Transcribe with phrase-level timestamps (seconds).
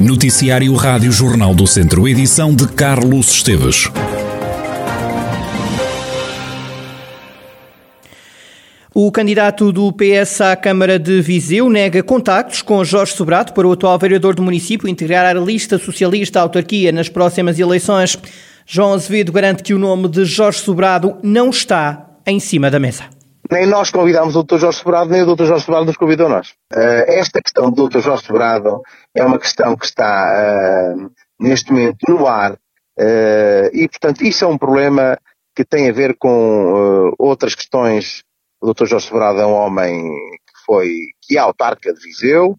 [0.00, 3.86] Noticiário Rádio Jornal do Centro, edição de Carlos Esteves.
[8.94, 13.72] O candidato do PS à Câmara de Viseu nega contactos com Jorge Sobrado para o
[13.72, 18.16] atual vereador do município integrar a lista socialista à autarquia nas próximas eleições.
[18.64, 23.19] João Azevedo garante que o nome de Jorge Sobrado não está em cima da mesa.
[23.50, 24.58] Nem nós convidámos o Dr.
[24.58, 25.44] Jorge Sobrado, nem o Dr.
[25.44, 26.50] Jorge Sobrado nos convidou a nós.
[26.72, 27.98] Uh, esta questão do Dr.
[27.98, 28.80] Jorge Sobrado
[29.12, 34.46] é uma questão que está uh, neste momento no ar uh, e, portanto, isso é
[34.46, 35.18] um problema
[35.56, 38.22] que tem a ver com outras questões
[38.62, 38.86] o Dr.
[38.86, 40.88] Jorge Sobrado é um homem que foi,
[41.20, 42.56] que é autarca de Viseu,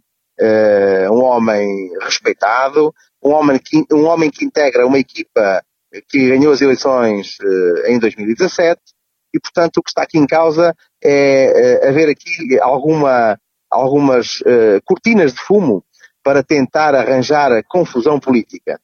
[1.12, 2.91] um homem respeitado,
[3.23, 5.63] um homem, que, um homem que integra uma equipa
[6.10, 7.38] que ganhou as eleições
[7.85, 8.82] em 2017
[9.34, 14.44] e, portanto, o que está aqui em causa é uh, haver aqui alguma, algumas
[14.85, 15.84] cortinas de fumo
[16.23, 18.79] para tentar arranjar a confusão política.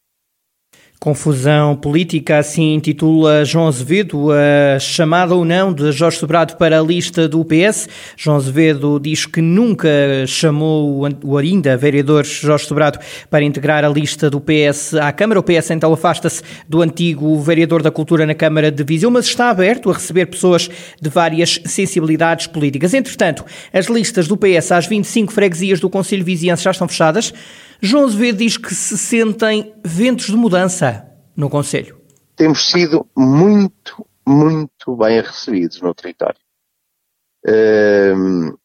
[0.99, 6.83] Confusão política, assim intitula João Azevedo, a chamada ou não de Jorge Sobrado para a
[6.83, 7.87] lista do PS.
[8.17, 9.87] João Azevedo diz que nunca
[10.25, 12.97] chamou o ainda vereador Jorge Sobrado
[13.29, 15.39] para integrar a lista do PS à Câmara.
[15.39, 19.51] O PS então afasta-se do antigo vereador da Cultura na Câmara de Viseu, mas está
[19.51, 20.67] aberto a receber pessoas
[20.99, 22.95] de várias sensibilidades políticas.
[22.95, 27.31] Entretanto, as listas do PS às 25 freguesias do Conselho Viziense já estão fechadas.
[27.81, 32.01] João Azevedo diz que se sentem ventos de mudança no Conselho.
[32.35, 36.39] Temos sido muito, muito bem recebidos no território.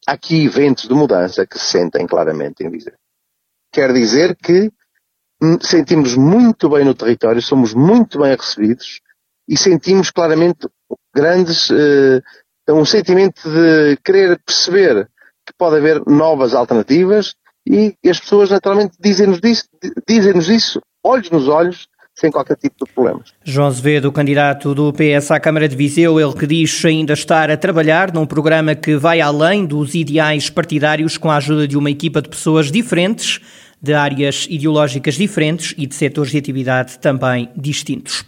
[0.06, 2.94] Há aqui ventos de mudança que se sentem claramente em Viseu.
[3.72, 4.70] Quer dizer que
[5.42, 9.00] hum, sentimos muito bem no território, somos muito bem recebidos
[9.48, 10.68] e sentimos claramente
[11.14, 12.22] grandes, uh,
[12.70, 15.08] um sentimento de querer perceber
[15.46, 17.34] que pode haver novas alternativas
[17.66, 19.64] e as pessoas naturalmente dizem-nos isso,
[20.08, 23.32] dizem-nos isso, olhos nos olhos, sem qualquer tipo de problemas.
[23.42, 27.56] João Azevedo, candidato do PS à Câmara de Viseu, ele que diz ainda estar a
[27.56, 32.20] trabalhar num programa que vai além dos ideais partidários com a ajuda de uma equipa
[32.20, 33.40] de pessoas diferentes,
[33.80, 38.24] de áreas ideológicas diferentes e de setores de atividade também distintos.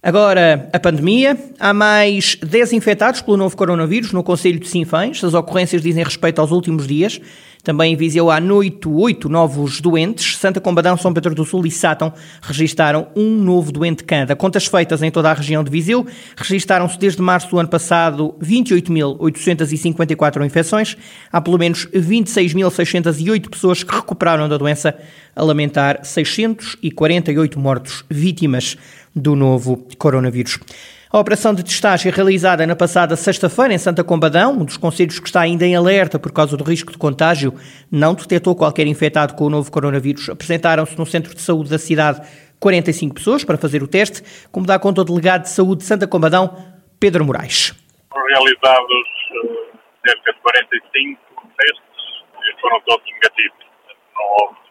[0.00, 1.36] Agora, a pandemia.
[1.58, 5.24] Há mais 10 infectados pelo novo coronavírus no Conselho de Sinfãs.
[5.24, 7.20] As ocorrências dizem respeito aos últimos dias.
[7.64, 10.36] Também em Viseu há noite oito novos doentes.
[10.36, 14.36] Santa Combadão, São Pedro do Sul e Sátão registaram um novo doente cada.
[14.36, 20.46] Contas feitas em toda a região de Viseu, registaram-se desde março do ano passado 28.854
[20.46, 20.96] infecções.
[21.32, 24.96] Há pelo menos 26.608 pessoas que recuperaram da doença,
[25.34, 28.76] a lamentar 648 mortos vítimas
[29.18, 30.58] do novo coronavírus.
[31.10, 35.26] A operação de testagem realizada na passada sexta-feira em Santa Combadão, um dos conselhos que
[35.26, 37.54] está ainda em alerta por causa do risco de contágio,
[37.90, 40.28] não detectou qualquer infectado com o novo coronavírus.
[40.28, 42.20] Apresentaram-se no centro de saúde da cidade
[42.60, 46.06] 45 pessoas para fazer o teste, como dá conta o delegado de saúde de Santa
[46.06, 46.54] Combadão,
[47.00, 47.74] Pedro Moraes.
[48.10, 51.20] Foram realizados eh, cerca de 45
[51.56, 51.82] testes
[52.36, 53.64] e foram todos negativos.
[54.14, 54.67] Não houve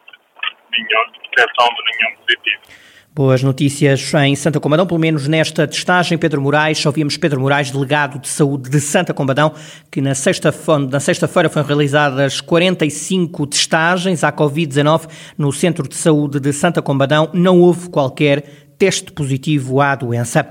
[0.72, 2.88] nenhuma detecção de nenhum positivo.
[3.18, 6.16] Boas notícias em Santa Combadão, pelo menos nesta testagem.
[6.16, 9.52] Pedro Moraes, ouvimos Pedro Moraes, delegado de saúde de Santa Combadão,
[9.90, 16.52] que na sexta-feira sexta foram realizadas 45 testagens à Covid-19 no Centro de Saúde de
[16.52, 17.28] Santa Combadão.
[17.32, 18.42] Não houve qualquer
[18.78, 20.48] teste positivo à doença.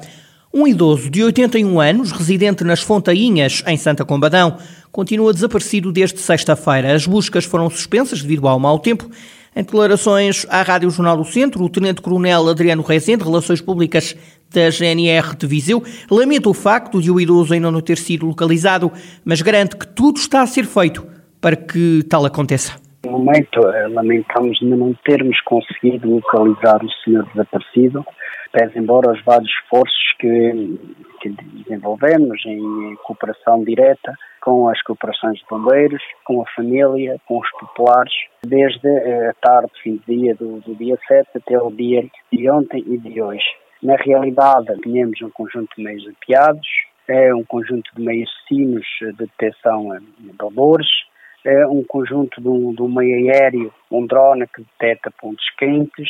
[0.53, 4.57] Um idoso de 81 anos, residente nas Fontainhas, em Santa Combadão,
[4.91, 6.93] continua desaparecido desde sexta-feira.
[6.93, 9.09] As buscas foram suspensas devido ao mau tempo
[9.57, 14.15] em declarações à Rádio Jornal do Centro, o Tenente-Coronel Adriano Rezende, Relações Públicas
[14.53, 15.81] da GNR de Viseu,
[16.11, 18.91] lamenta o facto de o idoso ainda não ter sido localizado,
[19.25, 21.03] mas garante que tudo está a ser feito
[21.41, 22.79] para que tal aconteça.
[23.03, 28.05] No momento, eh, lamentamos de não termos conseguido localizar o senhor desaparecido,
[28.51, 30.79] pese embora os vários esforços que,
[31.21, 37.51] que desenvolvemos em cooperação direta com as corporações de bombeiros, com a família, com os
[37.59, 38.13] populares,
[38.45, 42.83] desde a tarde, fim de dia do, do dia 7 até o dia de ontem
[42.87, 43.45] e de hoje.
[43.83, 46.67] Na realidade, tínhamos um conjunto de meios apiados,
[47.07, 49.89] é um conjunto de meios sinos de detecção
[50.19, 50.87] de odores,
[51.45, 56.09] é um conjunto de um, de um meio aéreo, um drone que detecta pontos quentes,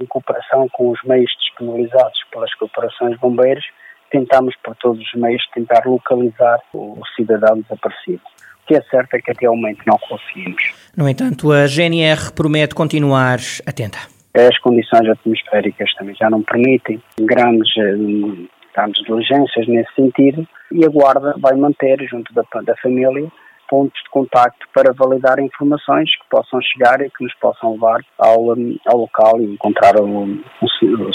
[0.00, 3.64] em cooperação com os meios disponibilizados pelas corporações de bombeiros,
[4.10, 8.22] tentamos por todos os meios tentar localizar o cidadão desaparecido.
[8.64, 10.62] O que é certo é que até ao momento não conseguimos.
[10.96, 13.98] No entanto, a GNR promete continuar atenta.
[14.34, 20.88] As condições atmosféricas também já não permitem grandes, eh, grandes diligências nesse sentido e a
[20.88, 23.30] Guarda vai manter, junto da, da família,
[23.68, 28.50] pontos de contacto para validar informações que possam chegar e que nos possam levar ao,
[28.86, 30.24] ao local e encontrar o,
[30.62, 30.68] o,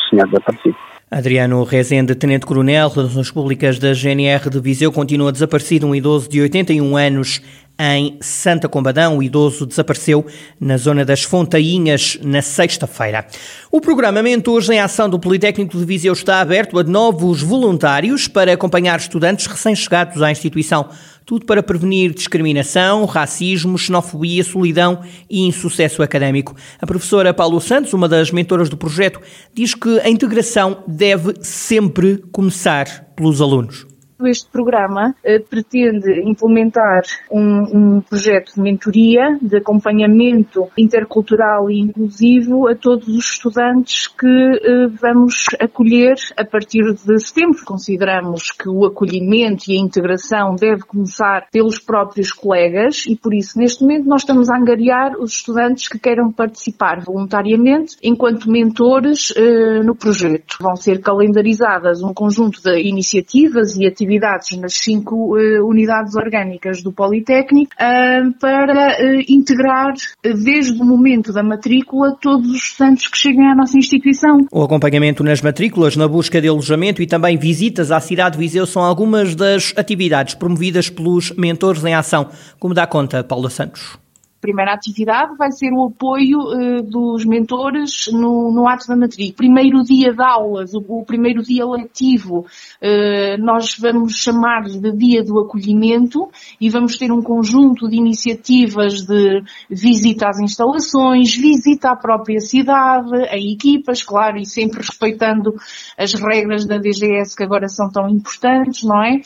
[0.09, 0.75] senhor desaparecido.
[1.09, 6.95] Adriano Rezende, Tenente-Coronel, Relações Públicas da GNR de Viseu, continua desaparecido um idoso de 81
[6.95, 7.42] anos
[7.77, 9.18] em Santa Combadão.
[9.18, 10.25] O idoso desapareceu
[10.59, 13.25] na zona das Fontainhas na sexta-feira.
[13.71, 18.54] O programa Mentores em Ação do Politécnico de Viseu está aberto a novos voluntários para
[18.54, 20.89] acompanhar estudantes recém-chegados à instituição.
[21.25, 26.56] Tudo para prevenir discriminação, racismo, xenofobia, solidão e insucesso académico.
[26.79, 29.21] A professora Paulo Santos, uma das mentoras do projeto,
[29.53, 33.90] diz que a integração deve sempre começar pelos alunos.
[34.27, 37.01] Este programa eh, pretende implementar
[37.31, 44.27] um, um, projeto de mentoria, de acompanhamento intercultural e inclusivo a todos os estudantes que
[44.27, 47.63] eh, vamos acolher a partir de setembro.
[47.65, 53.57] Consideramos que o acolhimento e a integração deve começar pelos próprios colegas e por isso
[53.57, 59.81] neste momento nós estamos a angariar os estudantes que queiram participar voluntariamente enquanto mentores eh,
[59.83, 60.57] no projeto.
[60.59, 66.83] Vão ser calendarizadas um conjunto de iniciativas e atividades atividades nas cinco uh, unidades orgânicas
[66.83, 73.17] do Politécnico uh, para uh, integrar desde o momento da matrícula todos os estudantes que
[73.17, 74.39] cheguem à nossa instituição.
[74.51, 78.65] O acompanhamento nas matrículas, na busca de alojamento e também visitas à cidade de Viseu
[78.65, 82.29] são algumas das atividades promovidas pelos mentores em ação,
[82.59, 83.97] como dá conta Paula Santos
[84.41, 89.38] primeira atividade vai ser o apoio uh, dos mentores no, no, ato da matrícula.
[89.38, 95.23] Primeiro dia de aulas, o, o primeiro dia letivo, uh, nós vamos chamar de dia
[95.23, 96.27] do acolhimento
[96.59, 103.13] e vamos ter um conjunto de iniciativas de visita às instalações, visita à própria cidade,
[103.29, 105.53] a equipas, claro, e sempre respeitando
[105.95, 109.21] as regras da DGS que agora são tão importantes, não é?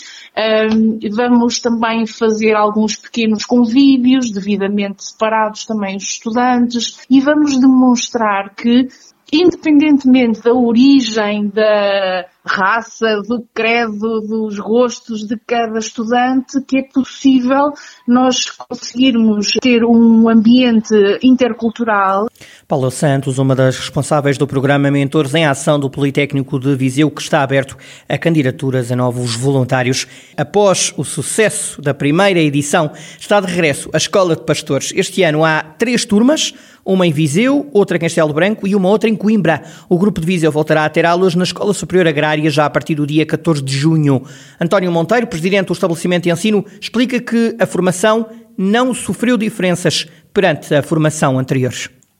[1.11, 8.88] Vamos também fazer alguns pequenos convívios devidamente separados também os estudantes e vamos demonstrar que
[9.31, 17.71] independentemente da origem, da raça, do credo, dos gostos de cada estudante, que é possível
[18.07, 20.94] nós conseguirmos ter um ambiente
[21.24, 22.27] intercultural.
[22.68, 27.21] Paula Santos, uma das responsáveis do programa Mentores em Ação do Politécnico de Viseu, que
[27.21, 27.75] está aberto
[28.07, 30.07] a candidaturas a novos voluntários.
[30.38, 34.94] Após o sucesso da primeira edição, está de regresso a Escola de Pastores.
[34.95, 36.53] Este ano há três turmas,
[36.86, 39.63] uma em Viseu, outra em Castelo Branco e uma outra em Coimbra.
[39.89, 42.95] O grupo de Viseu voltará a ter aulas na Escola Superior Agrária já a partir
[42.95, 44.23] do dia 14 de junho.
[44.59, 48.27] António Monteiro, presidente do estabelecimento de ensino, explica que a formação
[48.57, 51.73] não sofreu diferenças perante a formação anterior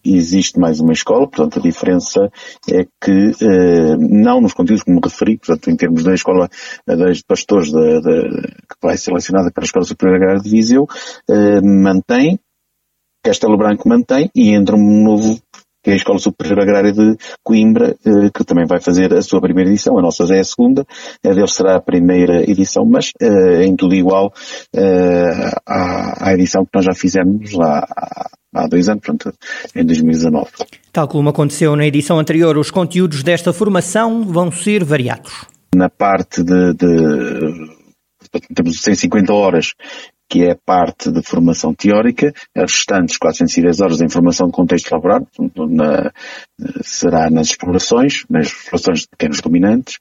[0.08, 2.30] existe mais uma escola, portanto a diferença
[2.70, 6.48] é que, eh, não nos conteúdos como referi, portanto em termos da escola
[6.88, 10.88] de pastores de, de, que vai ser selecionada para a Escola Superior Agrária de Viseu,
[11.28, 12.40] eh, mantém
[13.26, 15.42] Castelo Branco mantém e entra um novo
[15.86, 19.40] que é a Escola Superior Agrária de Coimbra, eh, que também vai fazer a sua
[19.40, 20.00] primeira edição.
[20.00, 20.84] A nossa já é a segunda,
[21.24, 24.34] a dele será a primeira edição, mas eh, em tudo igual
[24.76, 27.88] eh, à, à edição que nós já fizemos lá
[28.52, 29.32] há dois anos, portanto,
[29.76, 30.48] em 2019.
[30.92, 35.46] Tal como aconteceu na edição anterior, os conteúdos desta formação vão ser variados.
[35.76, 37.76] Na parte de, de
[38.56, 39.68] temos 150 horas
[40.30, 44.92] que é a parte de formação teórica, as restantes 410 horas de informação de contexto
[44.92, 45.28] laboral,
[45.70, 46.12] na,
[46.82, 50.00] será nas explorações, nas explorações de pequenos dominantes,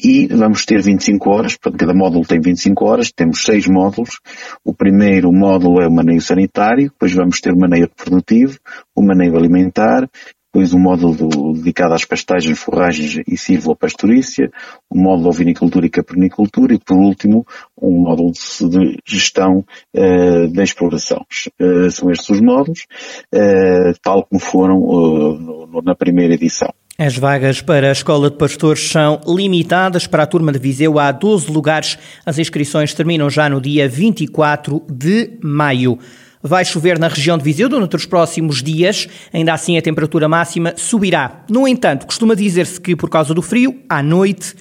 [0.00, 4.18] e vamos ter 25 horas, portanto cada módulo tem 25 horas, temos seis módulos.
[4.64, 8.58] O primeiro módulo é o maneio sanitário, depois vamos ter o maneio reprodutivo,
[8.94, 10.08] o maneio alimentar,
[10.56, 14.50] depois um módulo dedicado às pastagens, forragens e silvopastorícia,
[14.90, 17.46] um módulo vinicultura e caprinicultura e, por último,
[17.80, 19.62] um módulo de gestão
[19.94, 21.26] uh, da exploração.
[21.60, 22.86] Uh, são estes os módulos,
[23.34, 26.72] uh, tal como foram no, na primeira edição.
[26.98, 30.06] As vagas para a Escola de Pastores são limitadas.
[30.06, 31.98] Para a turma de Viseu há 12 lugares.
[32.24, 35.98] As inscrições terminam já no dia 24 de maio.
[36.42, 40.74] Vai chover na região de Viseu durante os próximos dias, ainda assim a temperatura máxima
[40.76, 41.44] subirá.
[41.50, 44.54] No entanto, costuma dizer-se que por causa do frio, à noite,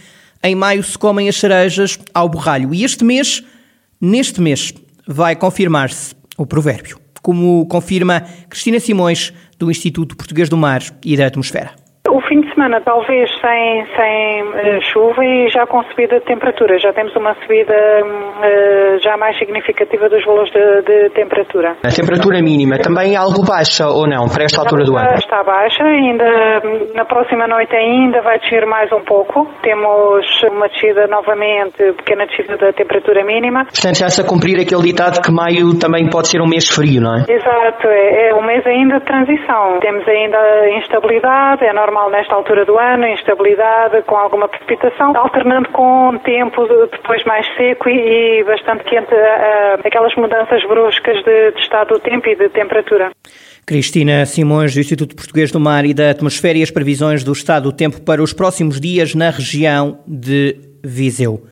[0.43, 2.73] em maio se comem as cerejas ao borralho.
[2.73, 3.43] E este mês,
[3.99, 4.73] neste mês,
[5.07, 11.27] vai confirmar-se o provérbio, como confirma Cristina Simões, do Instituto Português do Mar e da
[11.27, 11.71] Atmosfera.
[12.09, 16.79] O fim semana, talvez sem, sem uh, chuva e já com subida de temperatura.
[16.79, 21.75] Já temos uma subida uh, já mais significativa dos valores de, de, temperatura.
[21.83, 25.13] A temperatura mínima também é algo baixa ou não, para esta altura do ano?
[25.15, 26.25] Está baixa, ainda
[26.95, 29.45] na próxima noite ainda vai descer mais um pouco.
[29.61, 33.65] Temos uma descida novamente, pequena descida da temperatura mínima.
[33.65, 37.13] Portanto, já-se a cumprir aquele ditado que maio também pode ser um mês frio, não
[37.19, 37.25] é?
[37.27, 39.79] Exato, é, é um mês ainda de transição.
[39.81, 40.39] Temos ainda
[40.79, 47.23] instabilidade, é normal nesta altura do ano, instabilidade com alguma precipitação, alternando com tempo depois
[47.25, 49.13] mais seco e, e bastante quente,
[49.83, 53.11] aquelas mudanças bruscas de, de estado do tempo e de temperatura.
[53.65, 57.71] Cristina Simões, do Instituto Português do Mar e da Atmosfera e as previsões do estado
[57.71, 61.47] do tempo para os próximos dias na região de Viseu.